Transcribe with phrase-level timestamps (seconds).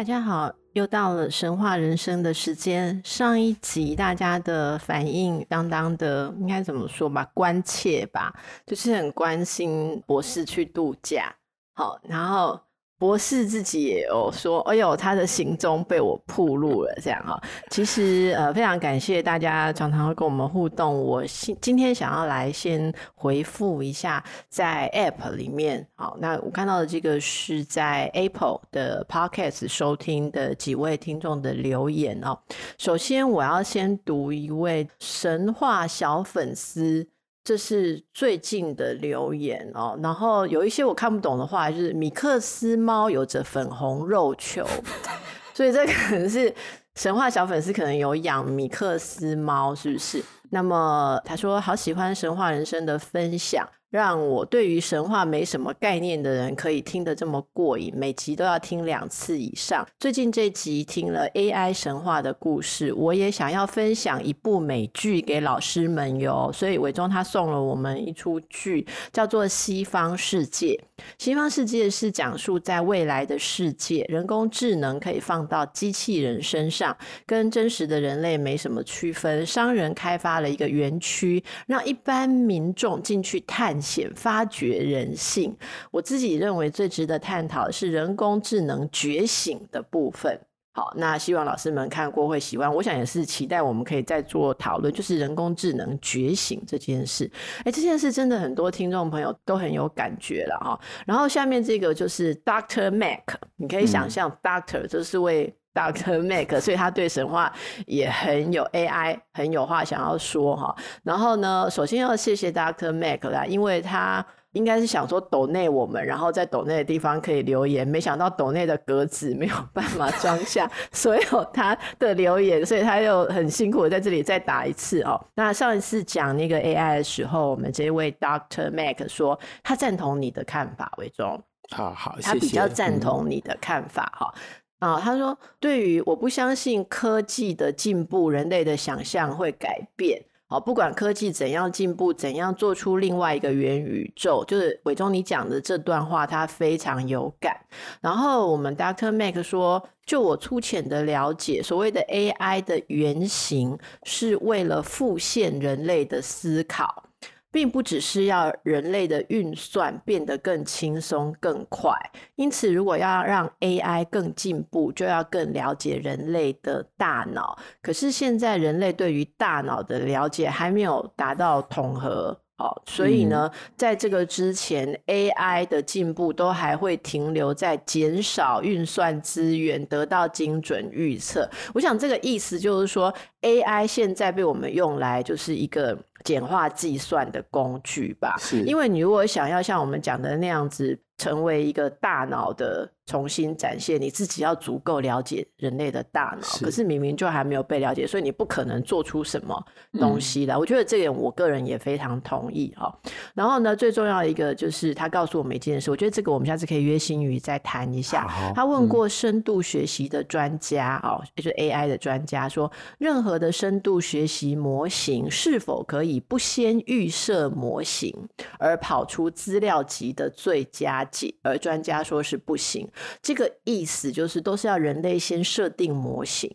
[0.00, 0.50] 大家好。
[0.72, 3.02] 又到了神话人生的时间。
[3.04, 7.30] 上一集大家的反应相当的，应该怎么说吧？
[7.34, 8.32] 关切吧，
[8.64, 11.34] 就是很关心博士去度假。
[11.74, 12.58] 好，然后。
[13.00, 17.40] 博士自己也有说：“哎呦，他的行踪被我暴露了。”这样哈，
[17.70, 21.02] 其实呃，非常感谢大家常常会跟我们互动。
[21.02, 32.38] 我今今天想要来先回复一下在 App 里面，好，那我看到的这个是在 Apple 的 Podcast 收听的几位听众的留言哦。
[32.76, 37.08] 首先，我要先读一位神话小粉丝。
[37.50, 44.64] 这是最近的留言哦，然后有一些我看不懂的话，就是米克斯猫有着粉红肉球，
[45.52, 46.54] 所以这可能是
[46.94, 50.22] 神话小粉丝可能有养米克斯猫，是不是？
[50.50, 53.68] 那么他说好喜欢神话人生的分享。
[53.90, 59.84] 让我对于神话没什么概念的人可以听得这么过瘾，每集都要听两次以上。
[59.98, 66.52] 最近这集听了 AI 神话的故事，我也想要分享一部美剧给老师们哟。
[66.54, 70.80] 所以伟忠他送了我们一出剧，叫做《西方世界》。
[71.18, 76.96] 西方世界是讲述在未来的世界，人工智能可以放到机器人身上，
[77.26, 79.44] 跟真实的人类没什么区分。
[79.44, 83.79] 商人开发了一个园区，让一般民众进去探。
[83.80, 85.56] 显发掘人性，
[85.90, 90.40] 我自己认为最值得探讨的是人工智能觉醒的部分。
[90.72, 92.72] 好，那希望老师们看过会喜欢。
[92.72, 97.28] 我想也是期待我们可以再做讨论，就是人工智能觉醒这件事。
[97.64, 100.80] 哎，这件事真的很多听众朋友都很有感觉了哈。
[101.04, 107.52] 然后下面这个就是 Doctor Mac，你可以想象 Doctor 就是为 Doctor Mac，所以他对神话
[107.86, 110.74] 也很有 AI，很有话想要说哈。
[111.02, 114.24] 然后呢，首先要谢谢 Doctor Mac 啦，因为他。
[114.52, 125.24] 应该是想说抖内我们，然后在抖内的地方可以留言，没想到抖内的格子没有办法装下 所有他的留言，所以他又很辛苦的在这里再打一次哦。
[125.36, 131.40] 那上一次讲那个 AI 的时候，我们这位 Doctor Mac 说他赞同你的看法，伟忠。
[131.72, 132.26] 好好，谢谢。
[132.26, 134.34] 他比较赞同你的看法哈。
[134.80, 140.20] 啊、他说对于我不相信科技的进步，人类的想象会改变。
[140.48, 147.56] 好，不管科技怎样进步，怎样做出另外一个元宇宙，就是伟忠你讲的这段话，他非常有感。
[148.00, 149.12] 然后我们 Dr.
[149.12, 157.09] Mac 说，就我粗浅的了解，所谓的 AI 的原型是为了复现人类的思考。
[157.52, 161.92] 并不只是要人类的运算变得更轻松、更快，
[162.36, 167.58] 因此，如果要让 AI 更进步，就要更了解人类的大脑。
[167.82, 172.40] 可是现在人类对于大脑的了解还没有达到统合。
[172.58, 181.48] 哦，所以呢，在这个之前，AI 的进步都还会停留在减少运算资源，得到精准预测。
[181.72, 188.36] 我想这个意思就是说，AI 现在被我们用来就是一个简化计算的工具吧。
[188.38, 192.90] 是，因为你如果想要像我们讲的那样子，成为一个大脑的。
[193.10, 199.66] 重新展现，你自己要足够了解人类的大脑，是，可是明明就还没有被了解，所以你不可能做出什么
[199.98, 200.54] 东西来。
[200.54, 202.96] 嗯、我觉得这点我个人也非常同意哈。
[203.34, 208.28] 然后呢，最重要的一个就是他告诉我们一件事，我觉得这个我们下次可以约新宇再谈一下。
[208.54, 218.14] 他问过深度学习的专家哦，就是 AI 的专家说，任何的深度学习模型是否可以不先预设模型
[218.60, 221.34] 而跑出资料集的最佳解？
[221.42, 222.88] 而专家说是不行。
[223.22, 226.50] 这个意思就是，都是要人类先设定模型，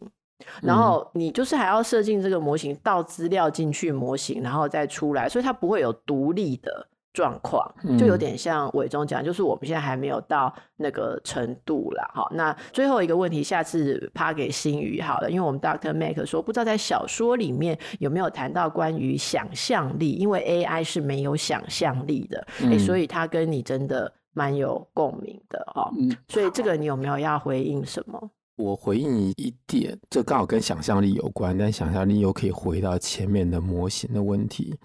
[0.62, 12.12] 然后你就是还要设定这个模型，倒资料进去模型，然后再出来，所以它不会有独立的状况，就有点像伟忠讲，就是我们现在还没有到那个程度啦。
[12.14, 15.94] 好，那最后一个问题，下次趴给新宇好了，因为我们 Dr.
[15.94, 24.12] Mac 说，不知道在小说里面有没有谈到关于想象力，因为 AI 是没有想象力的，欸，所以他跟你真的。
[24.36, 28.30] 蛮有共鸣的哦，嗯，所以这个你有没有要回应什么？
[28.58, 34.78] 我回应一点，这刚好跟想象力有关，但想象力又可以回到前面的模型的问题。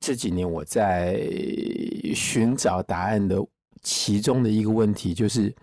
[0.00, 1.20] 这几年我在
[2.14, 3.36] 寻找答案的
[3.82, 5.54] 其中的一个问题，就是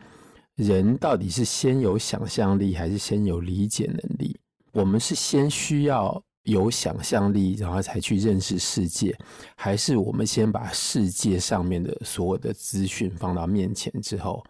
[0.56, 4.38] 人到底是先有想象力还是先有理解能力？
[4.74, 9.16] 我们是先需要有想象力，然后才去认识世界，
[9.56, 14.44] 还是我们先把世界上面的所有的资讯放到面前之后，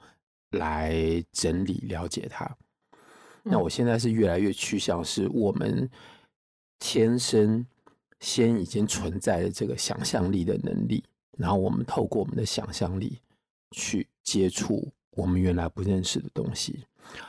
[0.52, 2.46] 来整理了解它？
[3.44, 5.90] 嗯、那我现在是越来越趋向是我们
[6.80, 7.66] 天生
[8.20, 11.04] 先已经存在的这个想象力的能力，
[11.38, 13.20] 然后我们透过我们的想象力
[13.72, 16.86] 去接触我们原来不认识的东西，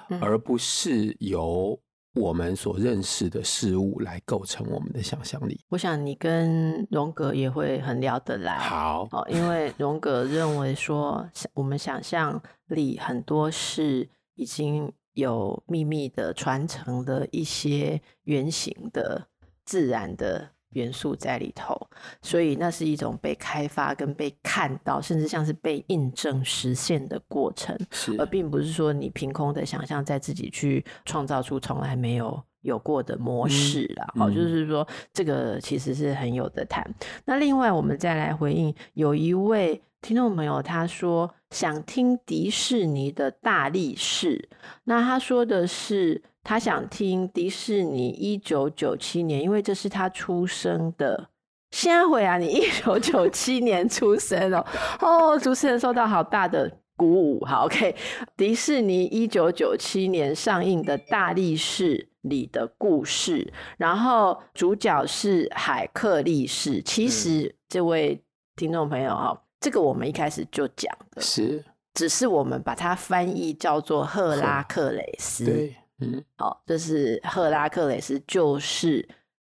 [0.08, 1.78] 嗯、而不是由。
[2.14, 5.60] 我们所认识的事物来构成我们的想象力。
[5.68, 8.58] 我想你跟荣格也会很聊得来。
[8.58, 19.28] 好，哦，因为荣格认为说，我们想象力很多是已经有秘密的传承的一些原型的
[19.64, 20.50] 自然的。
[20.70, 21.74] 元素在里头，
[22.22, 27.76] 所以那是一种被开发跟被看到，甚至像是被印证实现的过程，
[28.18, 34.06] 而并不是说你凭空的想象，在自己去创造出从来没有有过的模式啦。
[34.16, 36.88] 好、嗯，就是说这个其实是很有的谈。
[37.24, 44.48] 那另外，我们再来回应有一位听众朋友，他说想听迪士尼的大力士，
[44.84, 46.22] 那他说的是。
[46.42, 51.28] 他想听迪士尼一九九七年，因为这是他出生的。
[51.70, 54.66] 现在回啊，你一九九七年出生哦，
[55.00, 57.44] 哦，主持人受到好大的鼓舞。
[57.44, 57.94] 好，OK，
[58.36, 66.82] 迪士尼一九九七年上映的大力士里的故事，然后主角是海克力士。
[66.82, 68.20] 其实这位
[68.56, 71.64] 听众朋友哈，这个我们一开始就讲的是，
[71.94, 75.44] 只是我们把它翻译叫做赫拉克雷斯。
[75.44, 75.76] 对。
[76.00, 79.06] 嗯，好，这是赫拉克雷斯，就是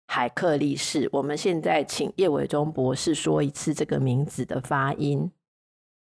[0.07, 1.09] 海克力士。
[1.11, 5.31] 我们现在请叶伟忠博士说一次这个名字的发音。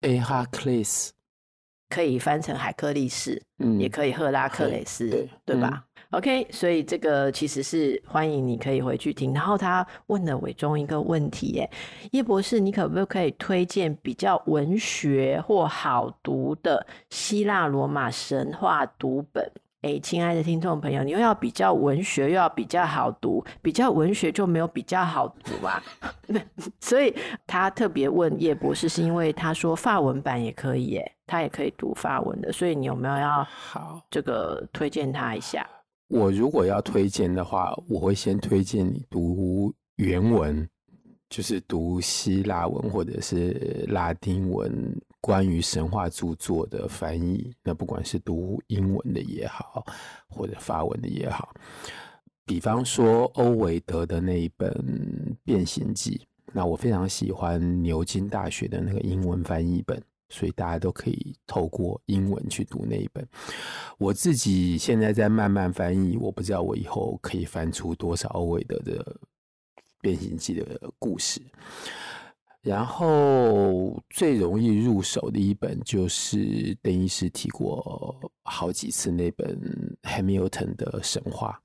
[0.01, 1.13] a h a k l e s
[1.89, 5.85] 可以翻成海克力士，嗯，也可以赫拉克雷斯，对，对吧？
[6.09, 9.33] 嗯，OK，所以这个其实是欢迎你可以回去听。
[9.33, 11.69] 然后他问了伟忠一个问题，耶，
[12.11, 19.51] 叶博士，你可不可以推荐比较文学或好读的希腊罗马神话读本？
[19.81, 25.81] 哎，亲爱的听众朋友，你又要比较文学，又要比较好读，比较文学就没有比较好读啊。
[26.79, 27.11] 所以
[27.47, 32.51] 他特别问叶博士，是因为他说法文版也可以，耶，他也可以读法文的。
[32.51, 35.67] 所以你有没有要好这个推荐他一下？
[36.09, 40.69] 我如果要推荐的话，我会先推荐你读原文，
[41.27, 44.95] 就是读希腊文或者是拉丁文。
[45.21, 49.85] 关于神话著作的翻译，那不管是读英文的也好，
[50.27, 51.53] 或者法文的也好，
[52.43, 54.69] 比方说欧维德的那一本
[55.43, 56.19] 《变形记》，
[56.51, 63.25] 那我非常喜欢牛津大学的那个英文翻译本，所以大家都可以透过英文去读那一本。
[63.99, 69.03] 我自己现在在慢慢翻译，我不知道我以后可以翻出多少欧维德的
[70.01, 71.39] 《变形记》的故事。
[72.61, 79.59] 然后最容易入手的一本就是邓医师提过好几次那本
[80.03, 81.59] Hamilton 的神话，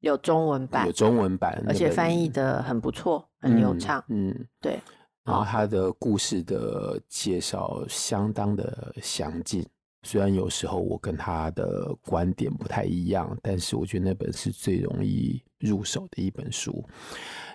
[0.00, 4.02] 有中文版，有中文版，而且翻译的很不错，很流畅。
[4.08, 4.80] 嗯，嗯对。
[5.24, 9.64] 然后他的故事的介绍相当的详尽，
[10.02, 16.84] 虽然有时候我跟他的观点不太一样，但是我觉得那本是最容易入手的一本书。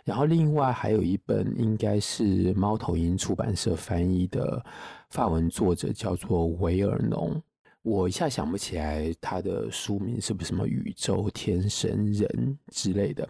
[0.05, 4.65] 然后另外还有一本，应该是猫头鹰出版社翻译的
[5.09, 7.41] 法文作者，叫做维尔农。
[7.81, 13.27] 我一下想不起来他的书名是不是什么宇宙天神人之类的。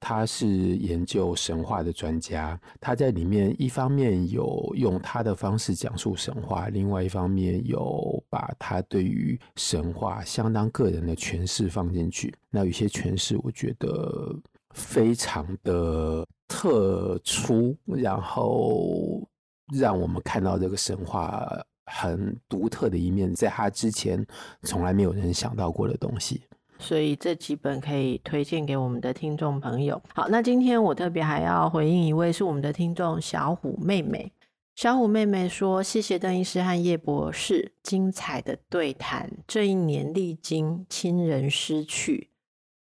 [0.00, 12.34] 他是研究神话的专家，他在里面一方面有用他的方式讲述神话，另外一方面有把他对于神话相当个人的诠释放进去。
[12.50, 14.34] 那有些诠释，我觉得。
[14.74, 19.26] 非常的特殊，然后
[19.72, 21.48] 让我们看到这个神话
[21.86, 24.24] 很独特的一面，在他之前
[24.62, 26.42] 从来没有人想到过的东西。
[26.78, 30.00] 所以这几本可以推荐给我们的听众朋友。
[30.14, 34.32] 好，那今天我特别还要回应一位是我们的听众小虎妹妹。
[34.76, 39.28] 小虎妹妹说：“谢谢邓医师和叶博士精彩的对谈。
[39.46, 42.30] 这一年历经亲人失去。”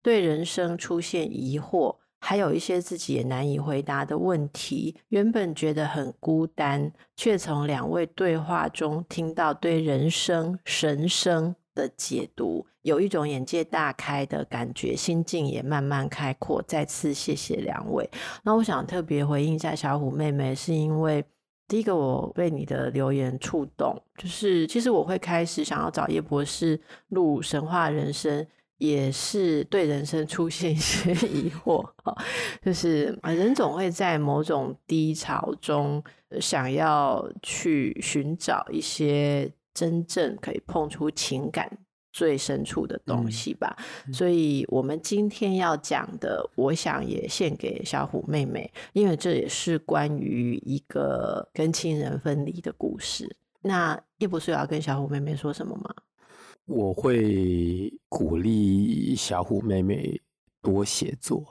[0.00, 4.96] 对人生出现疑惑，还有一些自己也难以回答的问题。
[5.08, 16.62] 原本觉得很孤单，却从两位对话中听到对人生、神生的解读，有一种眼界大开的感觉，心境也慢慢开阔。
[16.62, 18.08] 再次谢谢两位。
[18.42, 21.24] 那我想特别回应一下小虎妹妹，是因为
[21.68, 28.46] 第一个我被你的留言触动，就是其实我会开始想要找叶博士录神话人生。
[28.80, 31.86] 也是对人生出现一些 疑惑，
[32.64, 36.02] 就是人总会在某种低潮中，
[36.40, 41.78] 想要去寻找一些真正可以碰触情感
[42.12, 43.76] 最深处的东西吧。
[44.06, 53.36] 嗯、所以，我们今天要讲的，我想也献给小虎妹妹，因为这也是关于一个跟亲人分离的故事。
[53.62, 55.94] 那叶博士有要跟小虎妹妹说什么吗？
[56.66, 60.20] 我会鼓励小虎妹妹
[60.62, 61.44] 多写作，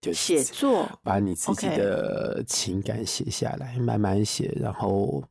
[0.00, 4.52] 就写作，把你自己的情感写下来慢慢写。
[4.60, 5.22] 然后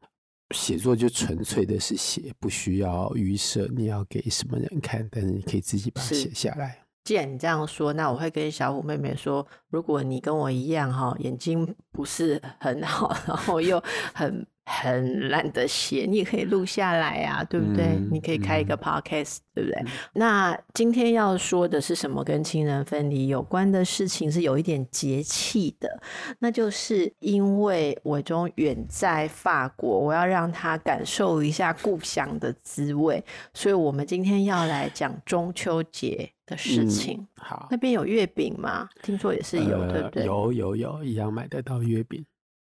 [0.52, 6.80] 写作就纯粹的是写，不需要预设你要给什么人看，但是你可以自己把它写下来。
[7.04, 13.82] 既然你这样说，那我会跟小虎妹妹说，如果你跟我一样哈，眼睛不是很好，然后又
[14.14, 14.46] 很。
[14.70, 17.86] 很懒得写，你也可以录下来啊，对不对？
[17.86, 19.82] 嗯、你可以开一个 podcast，、嗯、对不对？
[19.84, 26.02] 嗯、那今天要说的是什么跟亲人分离有关的事情，是有一点节气的。
[26.40, 37.18] 那就是因为伟忠远在法国，我要让他感受一下故乡的滋味，所以我们今天要来讲中秋节的事情。
[37.20, 38.90] 嗯、好，那边有月饼吗？
[39.02, 40.26] 听说也是有，呃、对不对？
[40.26, 42.26] 有有有，一样买得到月饼。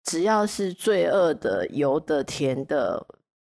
[0.05, 3.05] 只要是罪恶的、油的、甜的，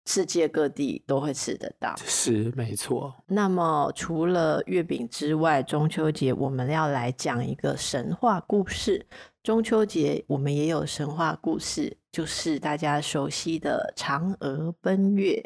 [0.04, 1.94] 世界各地都会吃得到。
[2.04, 3.14] 是没错。
[3.26, 9.06] 那么除了月饼之外，中秋节我们要来讲一个神话故事。
[9.44, 15.42] 中秋节我们也有神话故事，就是大家熟悉的嫦娥奔月。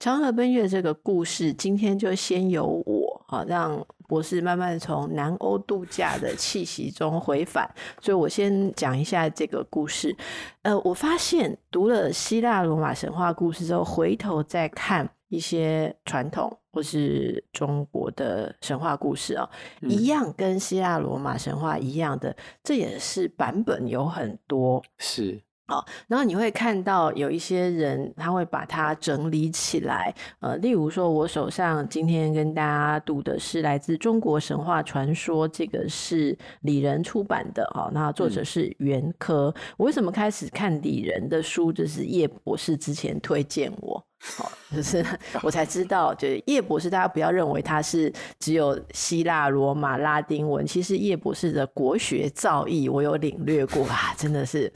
[0.00, 3.86] 嫦娥奔月这个故事，今天就先由我啊让。
[4.08, 10.16] 博士慢慢从南欧度假的气息中回返，所以我先讲一下这个故事。
[10.62, 19.48] 呃，我发现读了希腊罗马神话故事之后，回头再看一些传统或是中国的神话故事哦，
[19.82, 22.34] 嗯、一样跟希腊罗马神话一样的，
[22.64, 24.82] 这也是版本有很多。
[24.96, 25.42] 是。
[25.68, 30.14] 好，然后你会看到有一些人，他会把它整理起来。
[30.40, 37.70] 呃，例如说，我手上今天跟大家读的是来自中国神话传说，这个是李仁出版的。
[37.74, 39.52] 哦，那作者是袁科。
[39.54, 41.70] 嗯、我为什么开始看李仁的书？
[41.70, 44.02] 就是叶博士之前推荐我，
[44.38, 45.04] 好，就是
[45.44, 48.10] 我才知道，就是叶博士，大家不要认为他是
[48.40, 54.72] 只有希腊、罗马、拉丁文，其实叶博士的国学造诣我有领略过啊，真的是。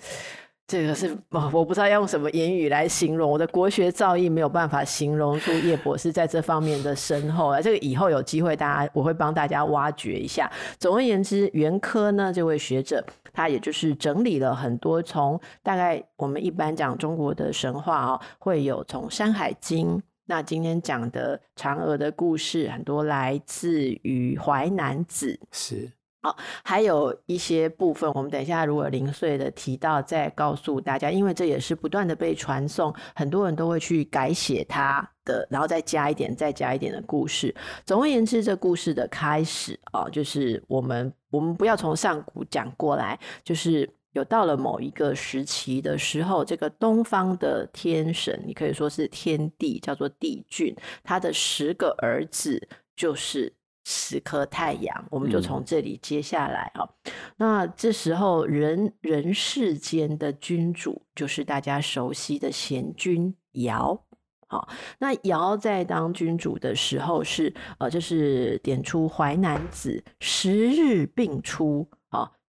[0.73, 1.15] 这个是
[1.53, 7.61] 我不知道要用什么言语来形容，我的国学造诣没有办法形容出叶博士在这方面的深厚啊。
[7.61, 10.51] 这个以后有机会，大家我会帮大家挖掘一下。
[10.79, 25.91] 总而言之，袁科呢这位学者，他也就是整理了很多从大概我们一般讲中国的神话啊，会有从《山海经》，那今天讲的嫦娥的故事，很多来自于《淮南子》是。
[26.25, 37.53] 好，还有一些部分，我们等一下如果零碎的提到，再告诉大家，因为这也是不断的被传送，很多人都会去改写它的，然后再加一点，再加一点的故事。
[37.85, 53.53] 总而言之，这故事的开始啊，就是我们我们不要从上古讲过来，就是有到了某一个时期的时候，这个东方的天神，你可以说是天帝，叫做帝俊，他的十个儿子就是。
[53.85, 56.89] 十颗太阳，我们就从这里接下来啊。
[57.05, 64.05] 嗯、那这时候人人世间的君主就是大家熟悉的贤君尧。
[64.47, 71.89] 好，那尧在当君主的时候是呃，就是点出《淮南子》十日并出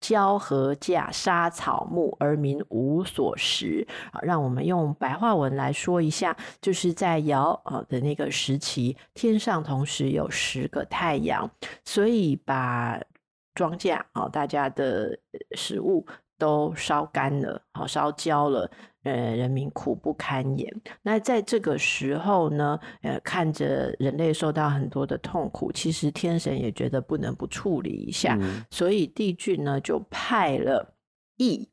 [0.00, 3.86] 交禾稼，杀草木，而民无所食。
[4.12, 11.50] 啊，让我们用白话文来说一下，就是在尧啊的那个时期，天上同时有十个太阳，
[11.84, 13.00] 所以把
[13.54, 15.18] 庄稼啊，大家的
[15.52, 16.06] 食物
[16.40, 18.68] 都烧干了，好，烧焦了。
[19.02, 20.82] 呃，人民苦不堪言。
[21.00, 30.94] 那在这个时候呢，呃，看着人类受到很多的痛苦，其实天神也觉得不能不处理一下，嗯、所以帝俊呢就派了
[31.38, 31.70] 羿，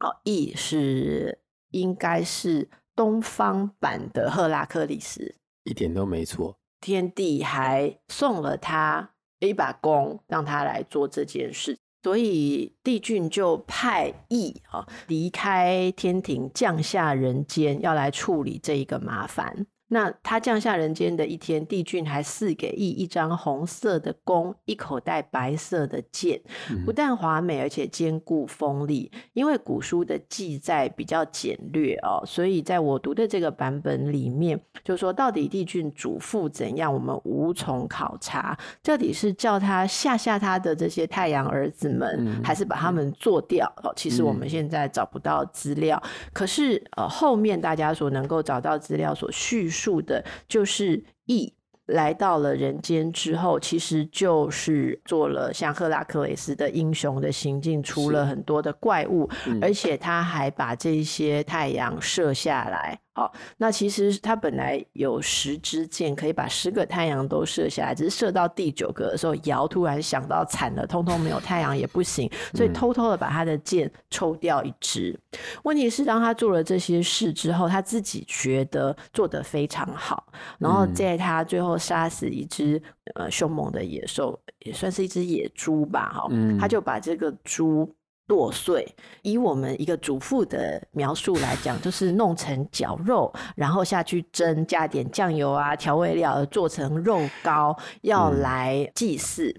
[0.00, 1.38] 哦，羿是
[1.72, 6.56] 应该是东方版的赫拉克利斯，一点都没错。
[6.80, 11.78] 天帝还送了他一把弓，让他来做这件事。
[12.02, 19.66] 所以帝俊就派羿啊离开天庭，降下人间，要来处理这一个麻烦。
[19.90, 26.38] 那他降下人间的一天，帝俊还赐给羿一张红色的弓，一口袋白色的剑，
[26.84, 29.10] 不但华美，而且坚固锋利。
[29.32, 38.58] 因为古书的记载比较简略哦，所以在我读的这个版本里面，就说到底帝俊嘱咐怎样，我们无从考察。
[38.82, 43.66] 到底是叫他吓吓他的这些太阳儿子们，还是把他们做掉？
[43.82, 46.02] 哦，其实我们现在找不到资料。
[46.34, 49.77] 可是呃，后面大家所能够找到资料所叙述。
[49.78, 51.54] 数的就是羿
[51.88, 62.98] 来到了人间之后，其实就是做了像赫拉克雷斯的英雄的行径，出了很多的怪物，嗯、而且他还把这些太阳射下来。
[63.14, 75.18] 好，那其实他本来有十支箭，可以把十个太阳都射下来，只是射到第九个的时候，尧突然想到惨了，通通没有太阳也不行，所以偷偷的把他的箭抽掉一支。
[75.64, 80.28] 问题是，当他做了这些事之后，他自己觉得做得非常好，
[80.60, 82.82] 然后在他最后杀死一只
[83.14, 87.94] 呃凶猛的野兽，也算是一只野猪吧，哈，他就把这个猪。
[88.28, 88.86] 剁碎，
[89.22, 99.54] 以我们一个主妇的描述来讲，就是弄成绞肉，然后下去蒸，加点酱油啊、调味料，做成肉糕，要来祭祀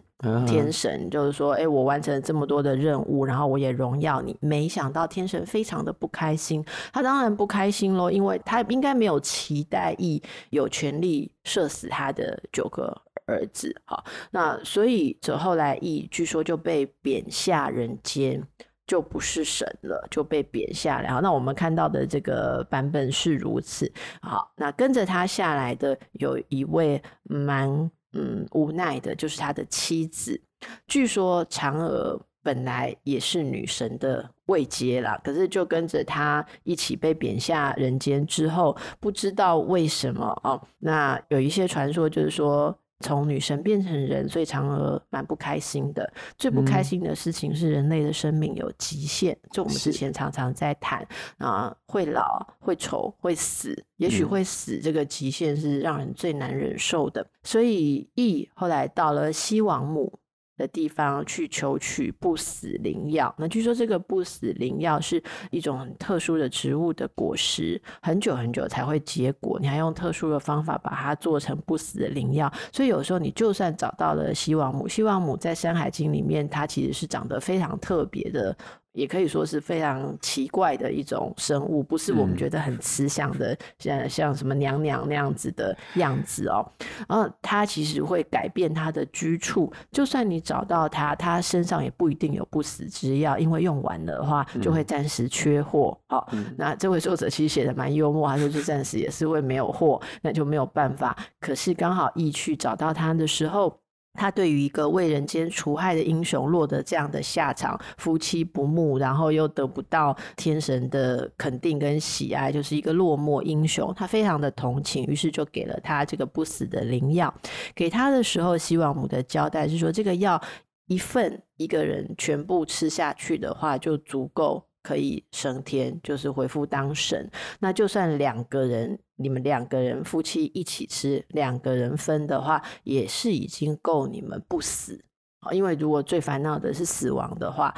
[0.45, 1.05] 天神。
[1.05, 4.37] 嗯、就是说，哎、欸，我完成了这么多的任务，然后我也荣耀你。
[4.39, 10.21] 没想到天神非常的不开心，他当然不开心喽，因为他应该没有期待意
[10.51, 12.95] 有权利射死他的九个
[13.29, 13.75] 儿子。
[13.85, 18.43] 好，那所以这后来羿据说就被贬下人间。
[18.89, 21.11] 就不是神了，就被贬下来。
[21.11, 23.93] 好，那我们看到的这个版本是如此。
[24.19, 27.69] 好，那跟着他下来的有一位蛮
[28.13, 30.41] 嗯无奈的，就是他的妻子。
[30.87, 40.59] 据说嫦娥本来也是女神的位阶啦，可是就跟着他一起被贬下人间之后，不知道为什么哦。
[40.79, 42.75] 那有一些传说就是说。
[43.01, 46.11] 从女神变成人，所以嫦娥蛮不开心的。
[46.37, 57.21] 最不开心的事情是人类的生命有极限，嗯、就我们之前常常在谈啊，会老、会丑、会死，也许会死，这个极限是让人最难忍受的。
[57.21, 60.19] 嗯、所以羿后来到了西王母
[60.59, 78.55] 的地方去求取不死灵药，那据说这个不死灵药是一种很特殊的植物的果实，很久很久才会结果，你还用特殊的方法把它做成不死的灵药，所以有时候你就算找到了西王母，西王母在《山海经》里面，它其实是长得非常特别的。
[78.93, 86.65] 也可以说是非常奇怪的一种生物，不是我们觉得很慈祥的，像、嗯、像什么娘娘那样子的样子哦。
[87.07, 95.97] 然后它其实会改变它的居处，就算你找到它，它身上也不一定有不死之药，因为用完了的话就会暂时缺货。
[96.07, 101.15] 好、嗯哦，那这位作者其实写的蛮幽默，他说就暂时也是会没有货，那就没有办法。
[101.39, 103.79] 可是刚好羿去找到它的时候。
[104.19, 113.93] 他对于一个为人间除害的英雄落得这样的下场，夫妻不睦，然后又得不到天神的肯定跟喜爱，就是一个落寞英雄。
[113.95, 117.33] 他非常的同情，于是就给了他这个不死的灵药。
[117.73, 120.41] 给他的时候，西王母的交代是说，这个药
[120.87, 124.68] 一份一个人全部吃下去的话，就足够。
[124.81, 127.29] 可以升天，就是回复当神。
[127.59, 135.03] 那就算两个人，你们两个人夫妻一起吃，两个人分的话，也是已经够你们不死。
[135.51, 137.73] 因为如果最烦恼的是死亡的话，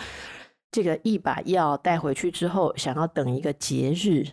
[0.72, 4.26] 这个一把药带回去之后，想要等一个节日。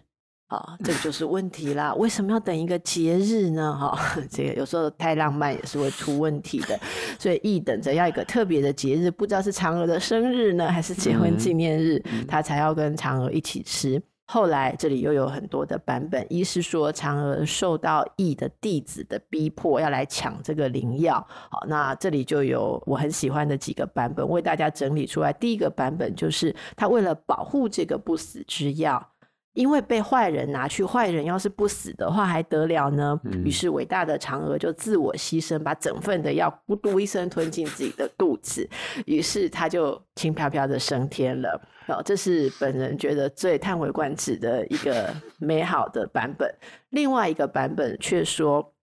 [0.48, 1.94] 啊，这个就是问题啦！
[1.96, 3.76] 为什么要等一个节日呢？
[3.78, 3.98] 哈，
[4.32, 6.78] 这个有时候太浪漫也是会出问题的。
[7.18, 14.02] 所以羿等着要一个特别的节日，不知道是嫦娥的生日呢，还是结婚纪念日，嗯、他才要跟嫦娥一起吃。
[14.30, 21.14] 后来这里又有很多的版本，一是说嫦娥受到羿的弟子的逼迫，要来抢这个灵药。
[21.50, 25.30] 好，那这里就有我很喜欢的几个版本，为大家整理出来。
[25.30, 29.06] 第一个版本就是他为了保护这个不死之药。
[29.54, 33.20] 因为被坏人拿去，坏人要是不死的话还得了呢？
[33.44, 38.68] 于是伟大的嫦娥就自我牺牲，把整份的药咕嘟一声吞进自己的肚子，
[39.04, 41.60] 于是他就轻飘飘的升天了。
[41.88, 46.54] 哦，这是本人觉得最叹为观止的一个美好的版本。
[46.90, 48.74] 另外一个版本却说，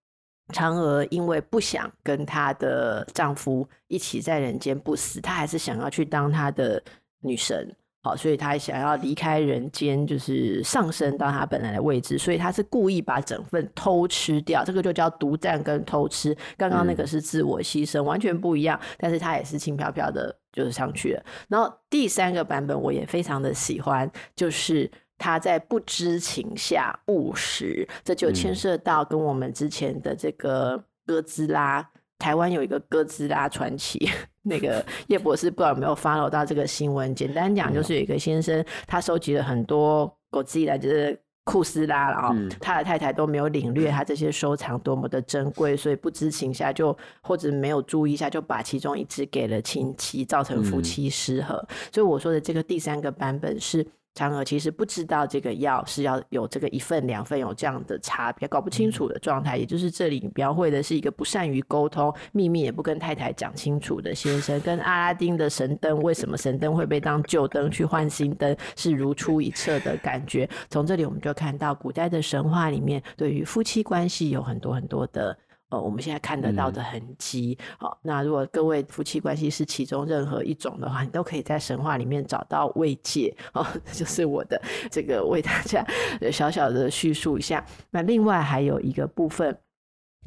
[0.50, 6.84] 嫦娥因为不想跟她的丈夫一起在人间不死，她还是想要去当她的
[7.22, 7.74] 女神。
[8.06, 16.38] 好，所以他想要离开人间，就是上升到他本来的位置，所以他是故意把整份偷吃掉，这个就叫独占跟偷吃。
[16.56, 21.24] 刚刚那个是自我牺牲，完全不一样，但是他也是轻飘飘的，就是上去了。
[21.48, 24.88] 然后第三个版本我也非常的喜欢，就是
[25.18, 34.10] 他在不知情下误食，这就牵涉到跟我们之前的这个哥兹拉，嗯、台湾有一个哥斯拉传奇，
[34.44, 37.14] 那个叶博士不知道有没有 follow 到这个新闻？
[37.14, 51.56] 简单讲，就是有一个先生，他收集了很多哥兹拉，就是库斯拉，然后他的太太都没有领略他这些收藏多么的珍贵，所以不知情下就或者没有注意一下，就把其中一只给了亲戚，造成夫妻失和。
[51.56, 53.86] 嗯、所以我说的这个第三个版本是。
[54.16, 59.58] 嫦娥其实不知道这个药是要有这个一份两份有这样的差别，搞不清楚的状态。
[59.58, 70.50] 也就是这里描绘的是一个不善于沟通、秘密也不跟太太讲清楚的先生，跟阿拉丁的神灯为什么神灯会被当旧灯去换新灯是如出一辙的感觉。
[70.70, 75.38] 从这里我们就看到古代的神话里面对于夫妻关系有很多很多的。
[75.76, 85.86] 呃，我们现在看得到的痕迹，好、嗯哦，那如果各位夫妻关系是其中任何一种的话，你都可以在神话里面找到慰藉，哦， 就是我的这个为大家
[86.32, 87.66] 小小的叙述一下。
[87.92, 89.58] 那另外还有一个部分。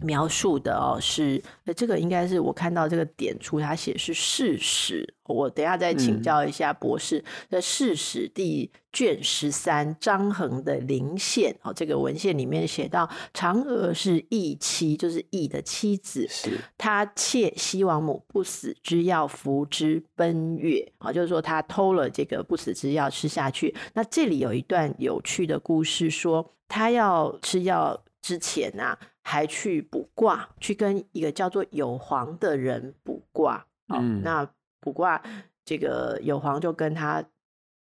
[0.00, 7.24] 描述的哦是，呃，这个应该是我看到这个点出，他写是《事实》，我等一下再请教一下博士。
[7.50, 23.74] 在、嗯《世史》第卷十三，张衡的临县哦，这个文献里面写到，嫦娥是羿妻，就是羿的妻子，是他窃西王母不死之药服之奔月，啊，就是说他偷了这个不死之药吃下去。
[23.94, 28.96] 那这里有一段有趣的故事，说他要吃药之前啊。
[29.30, 33.66] 还去卜卦，去跟一个叫做有黄的人卜卦。
[33.88, 35.22] 嗯，那卜卦
[35.66, 37.22] 这个有黄就跟他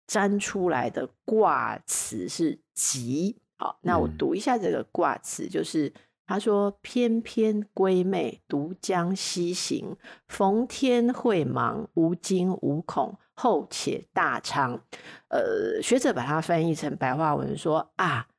[0.07, 3.39] 占出来的卦词是吉。
[3.59, 5.93] 好，那我读一下这个卦词，就是
[6.25, 9.95] 他说：“翩翩归妹，独将西行。
[10.27, 14.81] 逢天会忙，无惊无恐，后且大昌。”
[15.29, 18.29] 呃，学者把它翻译成白话文说：“啊，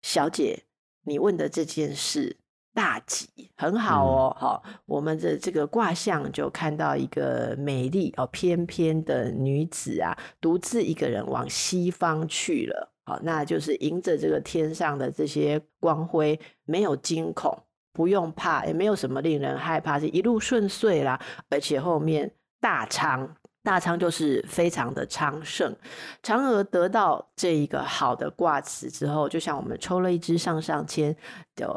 [0.00, 0.64] 小姐。”
[1.04, 2.36] 你问的这件事
[2.78, 4.36] 大吉，很好哦。
[4.38, 12.92] 好、嗯，我们的这个卦象就看到一个美丽哦翩翩的女子啊，独自一个人往西方去了。
[13.04, 17.52] 好，那就是迎着这个天上的这些光辉，没有惊恐，
[17.92, 21.20] 不用怕，也没有什么令人害怕，是一路顺遂啦。
[21.50, 23.34] 而且后面大昌。
[23.68, 25.76] 大昌就是非常的昌盛，
[26.22, 31.14] 嫦娥得到这一个好的卦辞之后，就像我们抽了一支上上签，
[31.54, 31.70] 就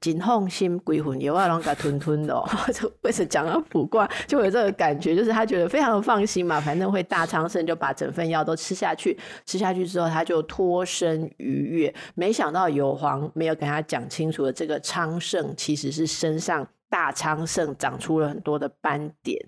[0.00, 2.34] 金凤心鬼魂有啊，让它吞吞的。
[2.74, 9.16] 就为什么讲到卜卦，就有这个感觉，就是他觉得非常的放心嘛，反正会大昌盛，就把整份药都吃下去。
[9.46, 11.94] 吃下去之后，他就脱身愉悦。
[12.16, 19.38] 没想到有黄没有跟他讲清楚的这个昌盛，其实是身上大昌盛长出了很多的斑点。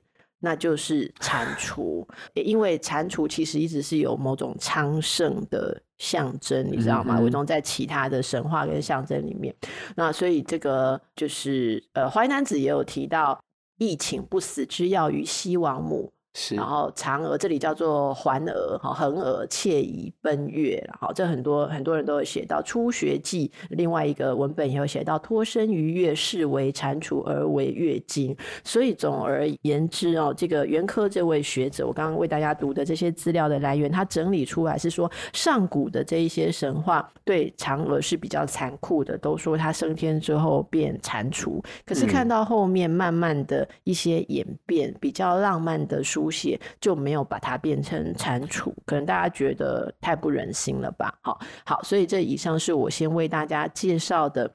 [0.40, 7.20] 那就是蟾蜍，因为蟾蜍其实一直是有某种昌盛的象征，你知道吗？
[7.20, 9.55] 为什么在其他的神话跟象征里面，
[9.96, 13.38] 那所以这个就是呃，《淮南子》也有提到，
[13.79, 16.12] 疫情不死之药于西王母。
[16.33, 28.37] 是，然后嫦娥这里叫做环娥，哈，横娥窃以奔月，然后这很多很多人都有写到《初学记》，另外一个文本也有写到脱身于月，视为蟾蜍而为月经。
[28.62, 41.61] 所以总而言之哦，这个袁科这位学者，我刚刚为大家读的这些资料的来源，他整理出来是说，上古的这一些神话对嫦娥是比较残酷的，都说他升天之后变蟾蜍。
[41.85, 46.19] 可是看到后面慢慢的一些演变，比较浪漫的书。
[46.20, 51.18] 书写就没有把它变成蟾蜍，可能大家觉得太不忍心了吧？
[51.22, 54.54] 好，好，所以这以上是我先为大家介绍的，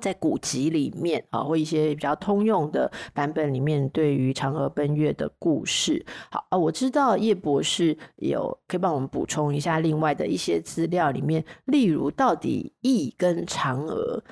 [0.00, 6.02] 在古籍里面啊，或一些比较通用的版本里面，对于嫦娥奔月的故事。
[6.30, 14.24] 好啊，我知道叶博士有可以帮我们补充一下另外的一些资料里面，例如到底羿跟嫦娥。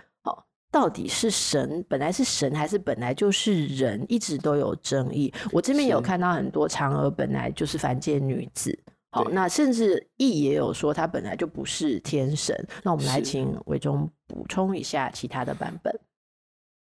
[0.74, 5.32] 到底是神本来是神还是本来就是人，一直都有争议。
[5.52, 8.76] 我这边有看到很多嫦娥本来就是凡间女子，
[9.12, 12.52] 好，那甚至羿也有说他本来就不是天神。
[12.82, 15.96] 那我们来请伟忠补充一下其他的版本。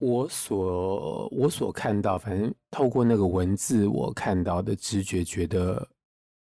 [0.01, 5.89] 我所我所看到，反正透过那个文字，我看到的直觉觉得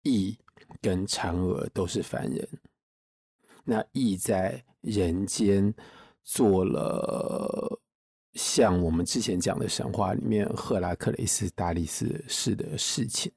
[0.05, 0.35] 羿
[0.81, 2.49] 跟嫦娥都是凡人。
[3.65, 5.75] 那羿在人间。
[6.31, 7.81] 做了
[8.35, 13.33] 像我们之前讲的神话里面赫拉克雷斯大力士式的事情，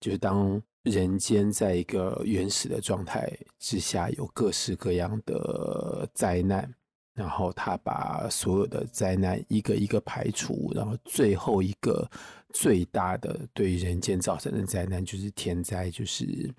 [0.00, 6.74] 就是当人间在一个原始的状态之下，有各式各样的灾难，
[7.14, 12.10] 然后他把所有的灾难一个一个排除，然后最后一个
[12.54, 16.50] 最大的对人间造成的灾难就是天灾，就是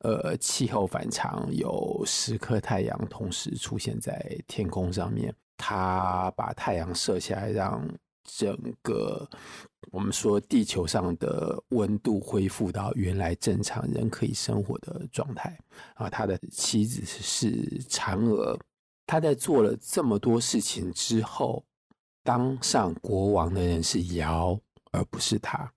[0.00, 7.88] 呃气候反常，有十颗太阳同时出现在天空上面，它把太阳射下来，让
[8.24, 9.28] 整个
[9.90, 15.58] 我们说地球上的温度恢复到原来正常人可以生活的状态。
[15.94, 18.58] 啊，他的妻子是嫦娥，
[19.06, 21.64] 他在做了这么多事情之后，
[22.22, 24.60] 当上国王的人是尧，
[24.92, 25.72] 而不是他。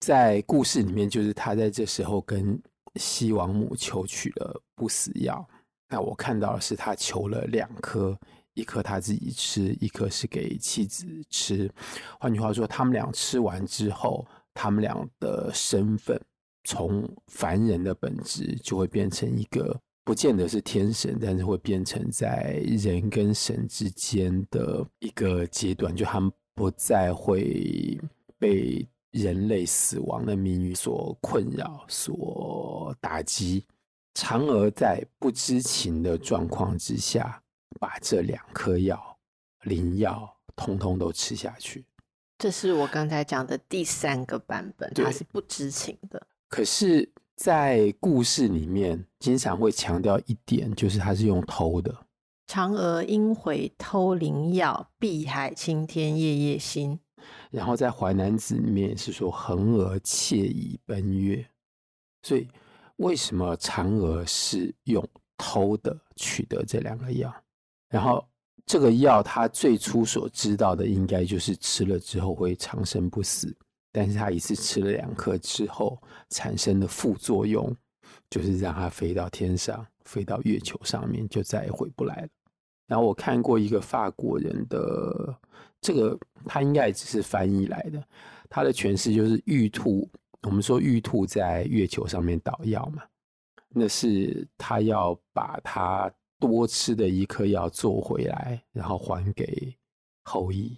[0.00, 2.60] 在故事里面，就是他在这时候跟
[2.98, 5.46] 西王母求取了不死药。
[5.88, 8.18] 那我看到的是他求了两颗。
[8.54, 11.70] 一颗他自己吃，一颗是给妻子吃。
[12.18, 16.18] 换句话说，他们俩吃完之后，他们俩的身份
[16.64, 28.00] 从凡人的本质就会变成一个，不见得是天神，但是会变成在人跟神之间的一个阶段，就他们不再会
[28.38, 28.88] 被
[29.22, 33.64] 人类死亡的命运所困扰、所打击。
[34.14, 37.42] 嫦娥在不知情的状况之下。
[37.78, 39.18] 把这两颗药
[39.64, 41.84] 灵药通通都吃下去，
[42.38, 46.26] 这是我刚才讲的第三个版本，它是不知情的。
[46.48, 51.94] 可是，在故事里面，经常会强调一点，就是它是用偷的。
[52.46, 57.00] 嫦娥应悔偷灵药，碧海青天夜夜心。
[57.50, 61.46] 然后在《淮南子》里面是说横娥窃以奔月，
[62.22, 62.48] 所以
[62.96, 67.34] 为什么嫦娥是用偷的取得这两个药？
[67.88, 68.26] 然后
[68.64, 73.56] 这个药，他最初所知道的应该就是吃了之后会长生不死，
[73.92, 76.00] 但是他一次吃了两颗之后
[76.30, 77.74] 产生的副作用，
[78.28, 82.28] 就是让他飞到天上，飞到月球上面，就再也回不来了。
[82.88, 85.36] 然后我看过一个法国人的
[85.80, 88.02] 这个，他应该也只是翻译来的，
[88.48, 90.08] 他的诠释就是玉兔。
[90.42, 93.02] 我们说玉兔在月球上面捣药嘛，
[93.68, 96.12] 那是他要把它。
[96.38, 99.74] 多吃的一颗药做回来，然后还给
[100.22, 100.76] 后羿，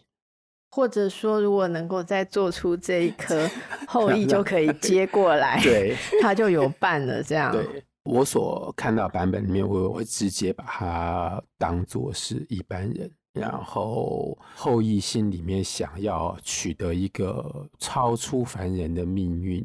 [0.71, 3.45] 或者说，如果能够再做出这一颗，
[3.89, 7.21] 后羿就可以接过来，对，他就有伴了。
[7.21, 19.65] 这样，对，我所看到版本里面，我会直接把它当做是一般人，然后后羿心里面想要取得一个超出凡人的命运，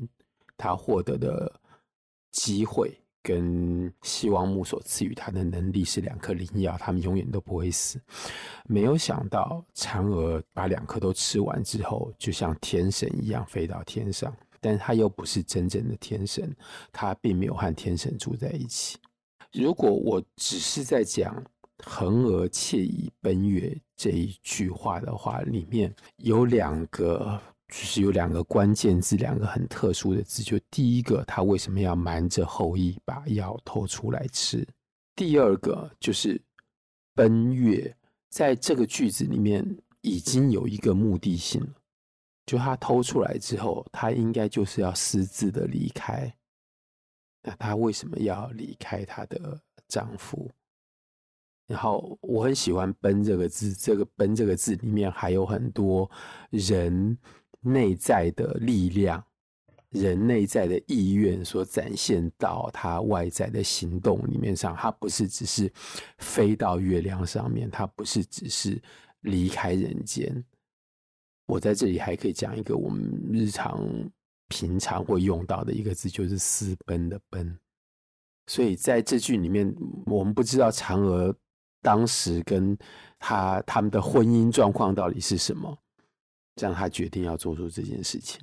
[0.56, 1.52] 他获得的
[2.32, 2.94] 机会。
[3.26, 7.98] 跟西王母所赐予他的能力是两颗灵药，他们永远都不会死。
[8.66, 16.54] 没有想到嫦娥把两颗都吃完之后，就像天神一样飞到天上，但他又不是真正的天神，
[16.92, 18.98] 他并没有和天神住在一起。
[19.54, 21.42] 如果我只是在讲
[21.86, 27.42] “横娥窃以奔月”这一句话的话，里面有两个。
[27.70, 30.44] 就是有两个关键字，两个很特殊的字。
[30.44, 34.68] 就第一个，他为什么要瞒着后羿把药偷出来吃？
[35.16, 36.40] 第二个就是
[37.16, 37.92] 奔月，
[38.30, 39.66] 在这个句子里面
[40.02, 41.74] 已经有一个目的性了。
[42.46, 46.32] 就他偷出来之后，他应该就是要私自的离开。
[47.42, 50.52] 那他为什么要离开他的丈夫？
[51.68, 56.10] 然后我很喜欢“奔”这个字，这个“奔”这个字里面还有很多
[56.50, 57.18] 人。
[57.66, 59.26] 内在的力量，
[59.90, 65.72] 人内在的意愿所展现到他外在的行动里面上，他不是只是
[66.18, 68.82] 飞到月亮上面，他不是只是
[69.22, 70.44] 离开人间。
[71.46, 73.82] 我在这里还可以讲一个我们日常
[74.50, 77.58] 平常会用到的一个字，就是私奔的奔。
[78.48, 79.74] 所以在这句里面，
[80.06, 81.34] 我们不知道嫦娥
[81.84, 82.76] 当时跟
[83.20, 85.78] 他他们的婚姻状况到底是什么。
[86.56, 88.40] 这样他决定要做出这件事情。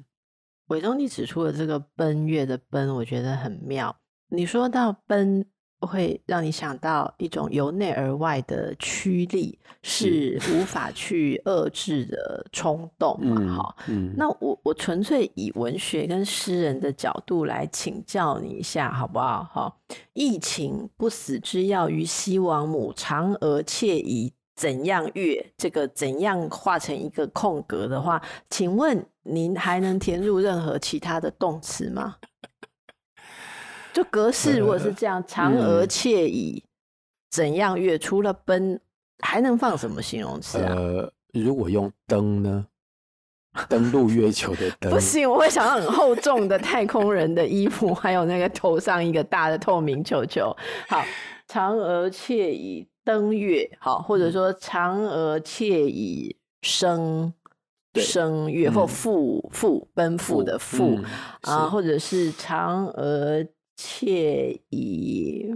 [0.67, 3.97] 伟忠，你指出的这个“奔月”的“奔”，我觉得很妙。
[4.29, 5.45] 你说到“奔”，
[5.81, 13.57] 会让你想到一种由内而外的驱力，是无法去遏制的冲动嘛？
[13.57, 19.45] 哈，嗯，那我我纯粹以文学跟诗人的角度来请教你一下，好不好？
[19.53, 19.77] 哈，
[20.13, 24.33] 疫情不死之药于西王母，嫦娥窃以。
[24.57, 25.55] 怎样月？
[25.57, 32.17] 这个怎样画成一个空格的话，请问您还能填入任何其他的动词吗？
[33.93, 36.63] 就格式如果是这样，嫦娥窃以
[37.31, 37.99] 怎样月？
[37.99, 38.81] 除了奔，
[39.19, 40.75] 还能放什么形容词啊？
[40.75, 42.67] 呃，如果用登呢？
[43.69, 50.57] 登陆月球的 登不行，我会想到很厚重的太空人的衣服，还有那个头上一个大的透明球球。
[50.89, 51.05] 好，
[51.49, 52.87] 嫦娥窃以。
[53.03, 57.33] 登月，好，或者说嫦娥窃以升
[57.95, 61.01] 升月，或赴赴奔赴的赴
[61.41, 63.43] 啊，或者是嫦娥
[63.81, 65.55] 惬意。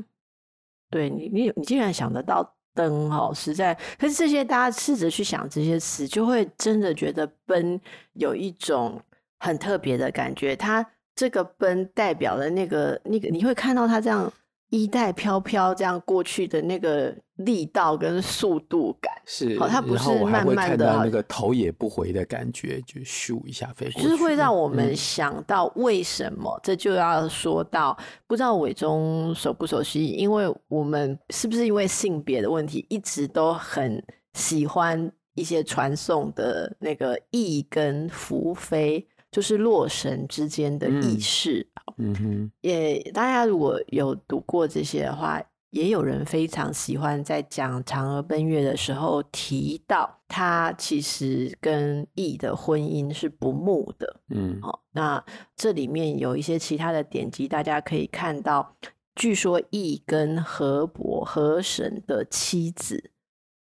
[0.90, 3.74] 对你，你你竟然想得到灯哦，实在。
[3.98, 7.78] 可是这些大家试着去想这些词，就会真的觉得奔
[8.14, 9.00] 有一种
[9.40, 10.56] 很特别的感觉。
[10.56, 14.32] 它这个奔代表了那个那个，你会看到它这样。
[14.74, 30.06] 衣带飘飘这样过去的那个力道跟速度感是，好，它不是慢慢的那个头也不回的感觉，就咻一下飞过去，就是会让我们想到为什么、嗯、这就要说到，不知道伟忠熟不熟悉？
[30.06, 39.06] 因为我们是不是因为性别的问题，一直都很喜欢一些传送的那个翼跟伏妃。
[39.34, 41.66] 就是洛神之间的意识，
[41.98, 55.24] 嗯哼，也大家如果有读过这些的话，也有人非常喜欢在讲嫦娥奔月的时候提到，他其实跟羿的婚姻是不睦的，嗯，好，那
[55.56, 58.76] 这里面有一些其他的典籍，大家可以看到，
[59.16, 63.10] 据说羿跟河伯河神的妻子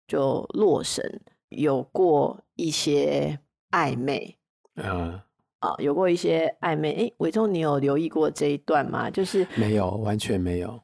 [0.08, 3.40] 就洛神有过一些
[3.72, 4.38] 暧昧，
[5.78, 5.84] 嗯。
[5.84, 9.10] 有过一些暧昧，哎，伟忠，你有留意过这一段吗？
[9.10, 10.80] 就是没有，完全没有。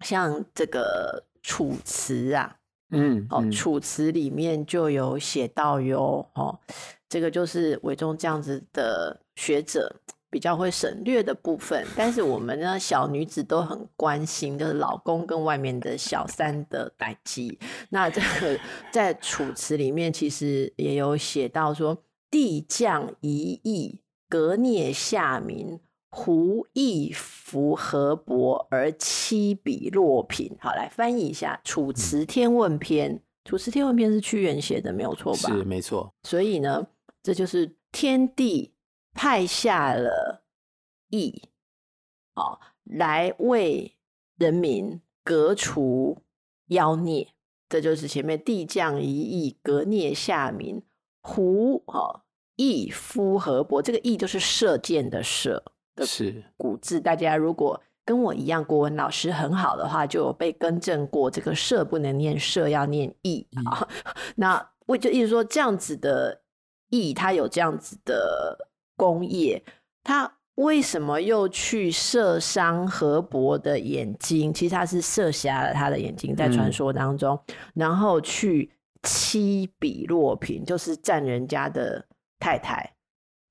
[0.00, 2.56] 像这个《楚辞》啊，
[2.90, 6.58] 嗯，哦，《楚辞》里面就有写到哟，哦，
[7.08, 9.94] 这个就是伟忠这样子的学者
[10.30, 17.58] 比较会省略的部分，但是我们呢，小女子都很关心，就是老公跟外面的小三的代际。
[17.90, 18.58] 那这个
[18.90, 22.02] 在《楚辞》里面其实也有写到说。
[22.30, 30.56] 帝降一役，革孽下民，胡羿伏河伯而妻比洛平。
[30.60, 33.14] 好，来翻译一下《楚辞天问篇》。
[33.44, 35.48] 《楚辞天问篇》是屈原写的，没有错吧？
[35.48, 36.14] 是，没错。
[36.22, 36.86] 所以呢，
[37.22, 38.74] 这就是天帝
[39.12, 40.44] 派下了
[41.08, 41.48] 羿，
[42.34, 43.96] 哦，来为
[44.36, 46.18] 人民革除
[46.68, 47.28] 妖孽。
[47.68, 50.82] 这就是前面帝降一役，革孽下民。
[51.22, 52.22] 胡哈
[52.56, 55.62] 羿夫河伯，这个羿就是射箭的射
[55.94, 57.00] 的是古字。
[57.00, 63.86] 大家如果跟我一样，国文老师很好的话，就有被更正过，这个射不能念射，要念羿啊。
[64.36, 66.40] 那我就意思说，这样子的
[66.88, 69.62] 羿，他有这样子的功业，
[70.02, 74.52] 他为什么又去射伤河伯的眼睛？
[74.52, 78.72] 其实他是射瞎了他的眼睛，在传说当中，嗯、然后去。
[79.02, 82.06] 七比落平，就是占人家的
[82.38, 82.96] 太太，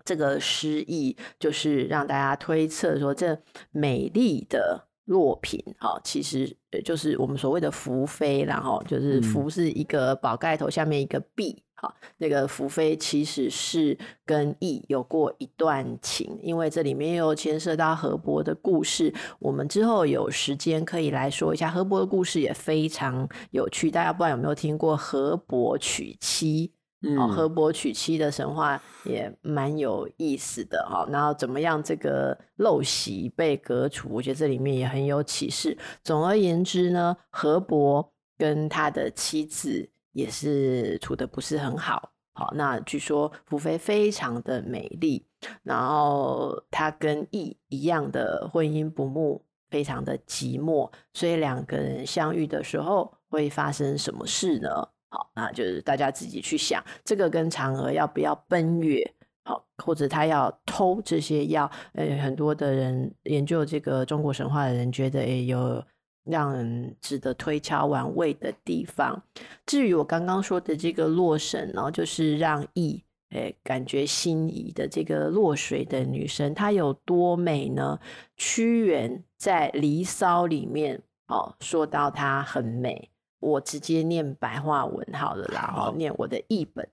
[0.03, 11.63] 这个诗意就是让大家推测说，这美丽的洛平，哈，其实就是我们所谓的福妃，然后就是福是一个宝盖头下面一个碧。
[11.73, 19.11] 好，那个福妃其实是跟义有过一段情，因为这里面又牵涉到河伯的故事。
[19.39, 23.89] 我们之后有时间可以来说一下河伯的故事，也非常有趣。
[23.89, 26.71] 大家不知道有没有听过河伯娶妻？
[27.01, 31.07] 嗯，河伯娶妻的神话也蛮有意思的哈。
[31.11, 34.09] 然后怎么样这个陋习被革除？
[34.11, 35.77] 我觉得这里面也很有启示。
[36.03, 39.89] 总而言之呢，河伯跟他的妻子。
[40.11, 45.23] 也是处的不是很好，好，那据说福妃非常的美丽，
[45.61, 54.89] 然后她跟羿一样的婚姻不睦，非常的寂寞，所以两个人相遇的时候会发生什么事呢？
[55.09, 59.03] 好，那就是大家自己去想，这个跟嫦娥要不要奔月，
[59.43, 65.83] 好，或者他要偷这些药，呃，很多的人研究这个中国神话的人觉得，也有。
[66.25, 69.19] 让人值得推敲玩味的地方。
[69.65, 77.99] 至于我刚刚说的这个洛神，然后就是让羿诶感觉心仪的这个落水的女神，她有多美呢？
[78.37, 83.09] 屈原在《离骚》里面哦说到她很美。
[83.39, 86.87] 我直接念白话文好了啦，好，念我的译本。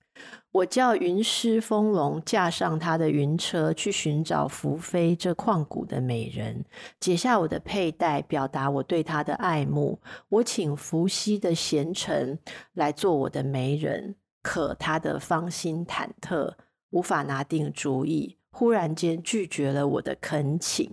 [0.51, 6.65] 我叫云师风龙，驾上他的云车去寻找伏妃这旷古的美人，
[6.99, 9.99] 解下我的佩戴，表达我对她的爱慕。
[10.29, 12.39] 我请伏羲的贤臣
[12.73, 16.53] 来做我的媒人，可他的芳心忐忑，
[16.91, 18.36] 无法拿定主意。
[18.57, 20.91] 忽然间拒绝了我的恳请。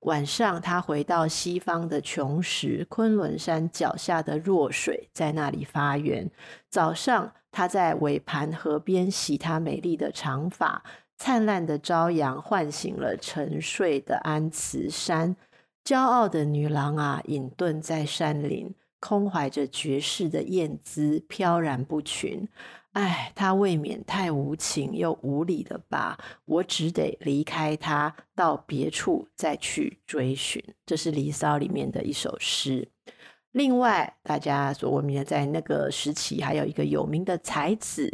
[0.00, 6.28] 晚上，他回到西方的琼时，昆仑山脚下的弱水在那里发源。
[6.68, 10.82] 早上，他在尾盘河边洗他美丽的长发。
[11.16, 15.36] 灿烂的朝阳唤醒了沉睡的安慈山。
[15.84, 22.48] 骄傲的女郎啊，隐遁在山林，空怀着绝世的艳姿，飘然不群。
[22.94, 26.18] 哎，他未免太无情又无理了吧？
[26.44, 30.62] 我只得离开他，到别处再去追寻。
[30.86, 32.88] 这是《离骚》里面的一首诗。
[33.50, 38.10] 另外，大家所闻名的，在那个时期，还有一个有名的才子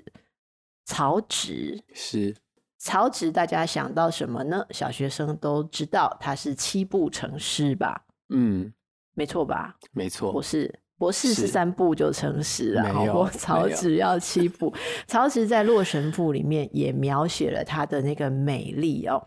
[0.85, 1.83] 曹植。
[1.95, 2.35] 是
[2.79, 4.67] 曹植，大家想到什么呢？
[4.71, 8.05] 小学生都知道，他是七步成诗吧？
[8.31, 8.73] 嗯。
[9.13, 9.77] 没错吧？
[9.93, 10.81] 没错，不是。
[11.01, 11.47] 博士是。
[11.47, 14.73] 三步就成诗了， 没有，曹植要七步。
[15.07, 19.21] 曹植在《洛神赋》里面也描写了他的那个美丽哦，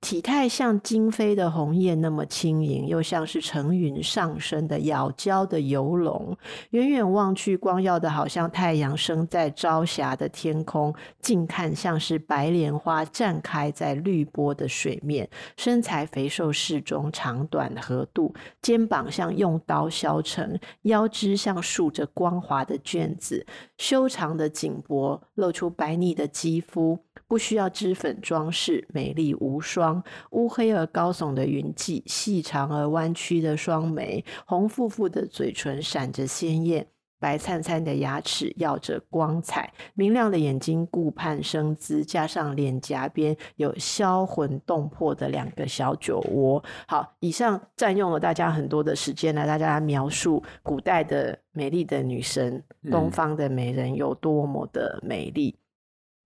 [0.00, 6.36] 体态像惊飞的鸿雁那么轻盈，又像是乘云上升的杳蛟的游龙。
[6.70, 15.28] 远远望去，光耀的好像太阳升在朝霞的天空；近看，像是白莲花绽开在绿波的水面。
[15.56, 18.32] 身材肥瘦适中，长短合度，
[18.62, 21.06] 肩膀像用刀削成，腰。
[21.18, 23.44] 肢像竖着光滑的卷子，
[23.76, 30.02] 修长的颈脖露出白腻的肌肤，不需要脂粉装饰，美丽无双。
[30.30, 36.86] 乌黑而高耸的云髻，细长而弯曲的双眉，红复复的嘴唇闪着鲜艳。
[37.20, 46.62] 白灿灿的牙齿耀着光彩，明亮的眼睛顾盼生姿，加上脸颊边有销魂动魄的两个小酒窝。
[46.86, 55.56] 好，以上占用了大家很多的时间来大家描述古代的美丽的女神，东方的美人有多么的美丽。
[55.58, 55.58] 嗯、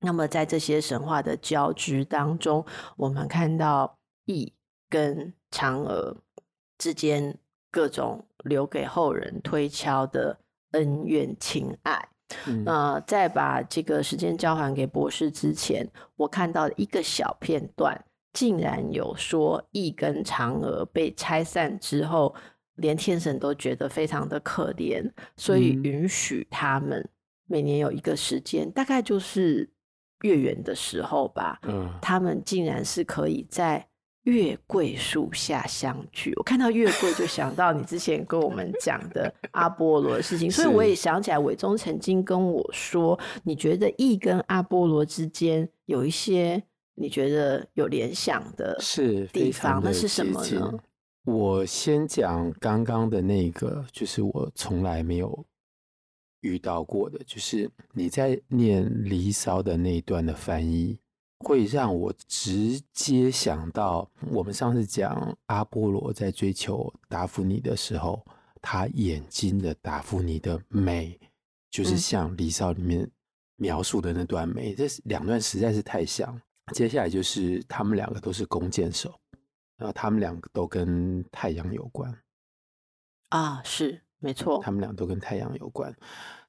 [0.03, 2.65] 那么在这些神话的交织当中，
[2.97, 3.97] 我们看到
[4.27, 4.53] 羿
[4.91, 6.17] 跟嫦娥
[6.77, 7.39] 之间
[7.71, 10.39] 各种留给后人推敲的。
[10.73, 12.09] 恩怨情爱，
[12.47, 15.87] 那、嗯呃、在把这个时间交还给博士之前，
[16.17, 22.35] 我看到一个小片段，竟然有说羿跟嫦娥被拆散之后，
[22.77, 27.07] 连天神都觉得非常的可怜，所以允许他们
[27.45, 29.69] 每年有一个时间，大概就是
[30.23, 33.87] 月圆的时候吧，嗯，他们竟然是可以在。
[34.25, 46.63] 月桂树下相聚，我看到月桂就想到你之前跟我们讲的 阿波罗的事情，所以我也想起来伟忠曾经跟我说，你觉得羿跟阿波罗之间有一些
[46.95, 50.73] 你觉得有联想的是地方，那是什么呢？
[51.25, 55.45] 我先讲刚刚的那个，就是我从来没有
[56.43, 60.99] 遇到过的，就是你在念《离骚》的那一段的翻译。
[61.45, 68.25] 会让我直接想到，我们上次讲阿波罗在追求达芙妮的时候，
[68.61, 71.19] 他眼睛的达芙妮的美，
[71.69, 73.11] 就是像《离骚》里面
[73.57, 76.41] 描述的那段美，这两段实在是太像。
[76.73, 79.13] 接下来就是他们两个都是弓箭手，
[79.77, 82.17] 然后他们两个都跟太阳有关。
[83.31, 85.95] 啊，是没错，他们俩都跟太阳有关。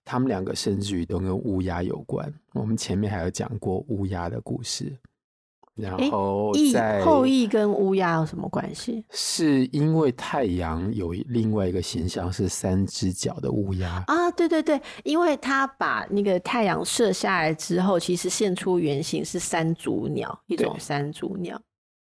[0.06, 2.34] 他们两个甚至于都跟乌鸦有关。
[2.54, 4.96] 我们前面还有讲过乌鸦的故事，
[5.76, 9.06] 然后在后羿跟乌鸦有什么关系？
[9.10, 21.60] 是因为太阳有另外一个形象是三只脚的乌鸦啊，对对对，因为他把那个太阳射下来之后，其实现出原形是三足鸟，一种三足鸟。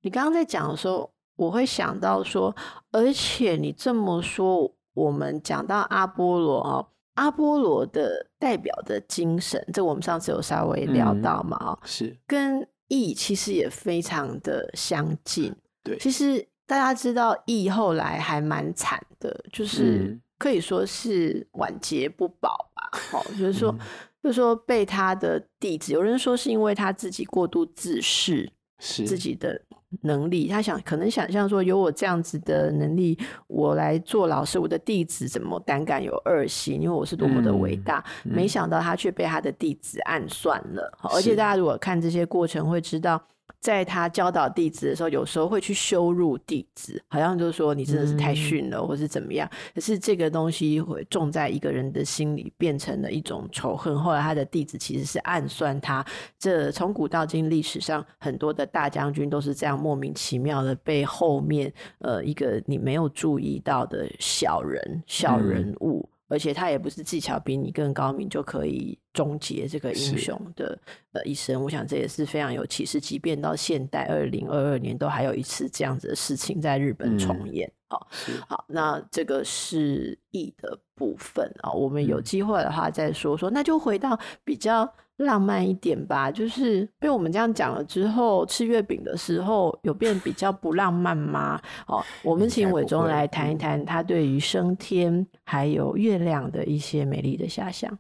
[0.03, 2.55] 你刚刚在讲的时候，我会想到说，
[2.91, 6.89] 而且你这么说，我们讲到阿波罗哦。
[7.15, 11.57] 阿波罗的代表的精神，这我们上次有稍微聊到嘛？
[11.57, 15.55] 啊、嗯，是跟羿其实也非常的相近。
[15.83, 22.91] 对，其实大家知道羿后来还蛮惨的，就是可以说是晚节不保吧。
[23.11, 23.75] 好、嗯，就是说，
[24.23, 29.59] 就是说被他的弟子，有人说是因为他自己过度自恃，是自己的。
[30.03, 36.73] 能力，他想可能想象说，有我这样子的能力，我来做老师，我的弟子怎么胆敢有恶习？
[36.75, 40.99] 因为我是多么的伟大，嗯、没想到他却被他的弟子暗算了。
[41.15, 43.23] 而且大家如果看这些过程，会知道。
[43.67, 49.51] 在他教导弟子的时候，有时候会去羞辱弟子，好像就是说你真的是太逊了，或是怎么样。
[49.75, 53.99] 可是这个东西会种在一个人的心里，变成了一种仇恨。
[53.99, 56.07] 后来他的弟子其实是暗算他。
[56.39, 66.09] 这从古到今历史上很多的大将军都是这样莫名其妙的被后面呃一个你没有注意到的小人小人物。
[66.09, 70.79] 嗯而且他也不是技巧比你更高明就可以终结这个英雄的
[71.13, 73.01] 呃一生，我想这也是非常有启示。
[73.01, 77.71] 即便到现代二零二二年，都还有一次这样子的事情在日本重演。
[77.89, 83.51] 好、嗯，好，那这个是义的部分啊，我们有机会的话再说说。
[83.51, 84.93] 那就回到比较。
[85.19, 91.61] 浪漫一点吧，就是被我们这样讲了之后，吃月饼的时候有变比较不浪漫吗？
[91.87, 97.99] 哦，我们请伟忠来谈一谈他对于升天还有月亮的一些美丽的遐想。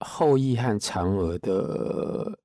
[0.00, 2.38] 后羿和嫦娥的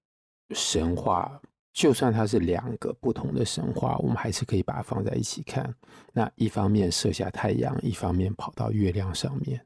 [0.55, 1.39] 神话，
[1.71, 5.73] 就算它是两个不同的神话，我们还是可以把它放在一起看。
[6.13, 9.59] 那一方面射下太阳，一方面跑到月亮上面，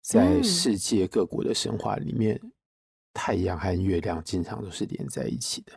[0.00, 2.52] 在世界各国的神话里面，嗯、
[3.14, 5.72] 太阳和月亮经常都是连在一起的。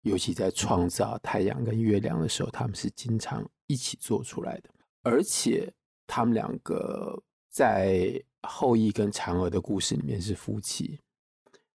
[0.00, 4.70] 尤其在创造太阳跟月亮的时候，他们是经常一起做出来的。
[5.02, 5.72] 而且
[6.08, 10.98] 他们两个在后羿跟嫦娥的故事里面是夫妻，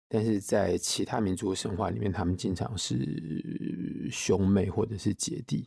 [0.08, 5.64] 但是在其他民族的神话里面，他们经常是兄妹或者是姐弟。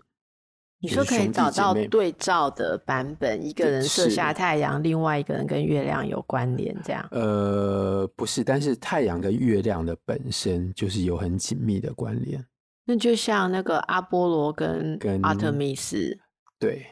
[0.81, 7.05] 你说可以找到对照的版本，一个人射下太阳，另外一个人跟月亮有关联，这样？
[7.11, 12.41] 呃，不是，但是太阳跟月亮的本身就是有很紧密的关联。
[12.85, 16.17] 那就像那个阿波罗跟跟阿特密斯，
[16.57, 16.85] 对，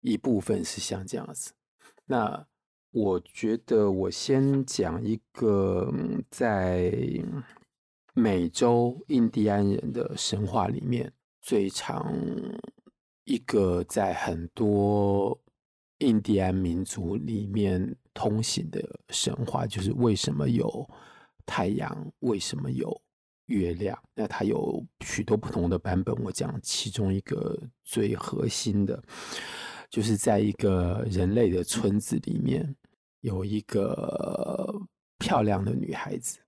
[0.00, 1.52] 一部分是像这样子。
[2.06, 2.46] 那
[2.92, 5.92] 我觉得我先讲一个
[6.30, 6.94] 在
[8.14, 12.10] 美洲印第安人的神话里面最常。
[13.24, 15.40] 一个在很多
[15.98, 20.88] 印第安民族里面通行的神话，就是为什么有
[21.46, 23.00] 太阳，为什么有
[23.46, 23.98] 月亮？
[24.14, 26.14] 那它有许多不同的版本。
[26.22, 29.02] 我讲其中一个最核心的，
[29.88, 32.76] 就是在一个人类的村子里面，
[33.20, 34.74] 有一个
[35.18, 36.40] 漂亮的女孩子，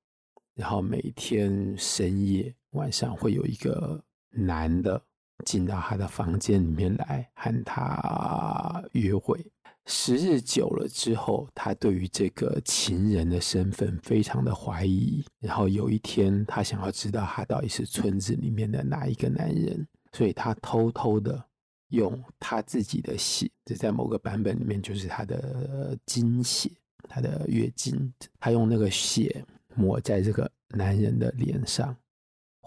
[0.54, 5.02] 然后每天深夜晚上会有一个男的。
[5.44, 9.44] 进到他的房间里面来和他约会，
[9.84, 15.24] 时日久了之后，他对于这个情人的身份非常的怀疑。
[15.38, 21.44] 然后有一天，他想要知道他到底是村子里面的哪一个男人，所以他偷偷的
[21.90, 26.70] 用他自己的血，这在某个版本里面就是他的精血，
[27.08, 31.94] 他的月经，他用那个血抹在这个男人的脸上。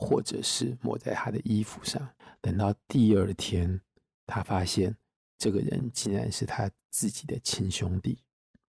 [0.02, 2.02] 或者是抹在他的衣服上，
[2.42, 3.80] 等到第二天，
[4.26, 4.96] 他发现
[5.38, 8.18] 这个人竟然是他自己的亲兄弟。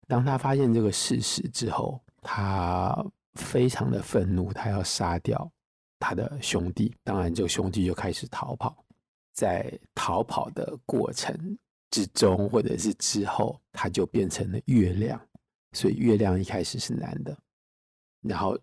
[0.07, 2.97] 当他发现这个事实之后，他
[3.35, 5.51] 非常的愤怒，他要杀掉
[5.99, 6.95] 他的兄弟。
[7.05, 8.85] 当然，这个兄弟就开始逃跑。
[9.33, 11.59] 在逃跑的过程
[11.91, 15.21] 之中，或者是之后，他就变成了月亮。
[15.73, 17.39] 所以，月亮一开始是男的，
[18.23, 18.59] 然后。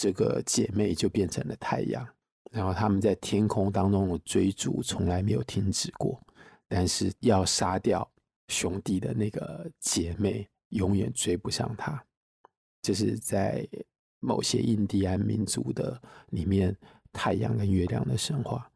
[0.00, 2.08] 这个姐妹就变成了太阳，
[2.50, 6.20] 然后他们在天空当中的追逐从来没有停止过，
[6.66, 8.10] 但是要杀掉
[8.48, 12.02] 兄弟的那个姐妹永远追不上他。
[12.80, 13.68] 这是在
[14.20, 16.74] 某些印第安民族的里面，
[17.12, 18.70] 太阳跟月亮的神话。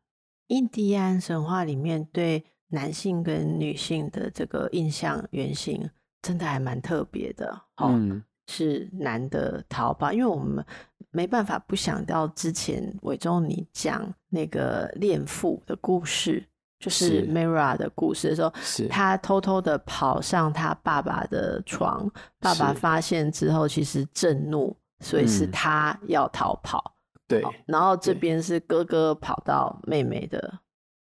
[0.48, 5.88] 印第安神话里面对男性跟女性的这个印象原型，
[6.20, 7.62] 真的还蛮特别的。
[7.76, 8.22] 嗯。
[8.46, 10.64] 是男的逃跑，因为我们
[11.10, 16.44] 没办法不想到之前伟忠你讲那个恋父的故事，
[16.78, 18.52] 就是 Mira 的故事的时候，
[18.88, 26.94] 他偷偷的跑上他爸爸的床，爸爸发现之后其实震怒，所以是他要逃跑。
[27.28, 30.58] 对，然后这边是哥哥跑到妹妹的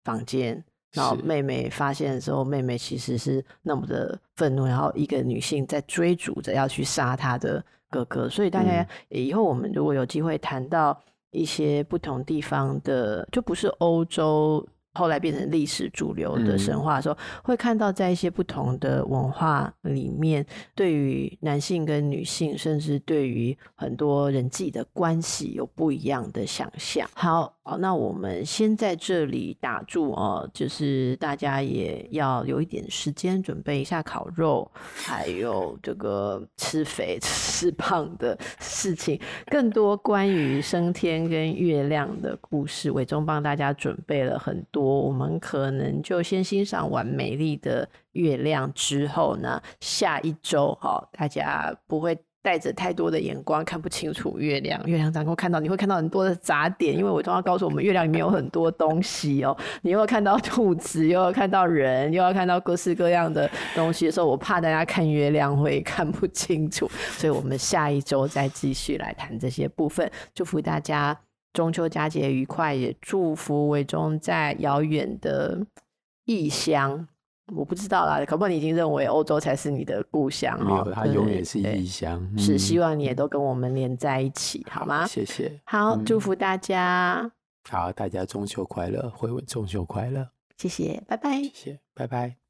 [0.03, 0.63] 房间。
[0.96, 8.28] 然后妹妹发现的时候，妹妹其实是那么的愤怒，然后一个女性在追逐着要去杀她的哥哥。
[8.30, 11.00] 所以大家以后我们如果有机会谈到
[11.32, 14.68] 一些不同地方的，就不是欧洲。
[14.98, 27.06] 后来变成历史主流的神话的时候，嗯、会看到在一些不同的文化里面，对于男性跟女性，甚至对于很多人际的关系，有不一样的想象。
[27.14, 39.20] 好，好，那我们先在这里打住哦，就是大家也要有一点时间准备一下烤肉，还有这个吃肥 吃胖的事情。
[39.47, 45.01] 更多关于升天跟月亮的故事，伟忠帮大家准备了很多。
[45.01, 52.16] 我们可能就先欣赏完美丽的月亮之后呢，下一周哈，大家不会
[52.46, 54.80] 带着太多的眼光看不清楚月亮。
[54.86, 59.58] 月亮当中看到你会看到很多的杂点，因为伟忠要告诉我们，月亮里面有很多东西哦。
[59.82, 66.88] 你又要看到兔子，又要看到人，又要看到各式各样的东西的时候，我怕大家看月亮会看不清楚，
[67.18, 70.08] 所以我们下一周再继续来谈这些部分。
[70.36, 71.18] 祝福大家。
[71.54, 75.66] 中秋佳节愉快，也祝福伟忠在遥远的
[76.26, 77.08] 异乡。
[77.54, 80.60] 我不知道啦，可不可能你已经认为欧洲才是你的故乡？
[80.66, 82.20] 没有，它永远是异乡。
[82.34, 85.06] 嗯、是，希望你也都跟我们连在一起，好吗？
[85.06, 85.52] 谢谢。
[85.66, 87.20] 好，祝福大家。
[87.22, 87.32] 嗯、
[87.70, 90.28] 好，大家中秋快乐，慧文中秋快乐。
[90.58, 91.41] 谢谢，拜拜。
[91.43, 92.45] 谢谢，拜拜。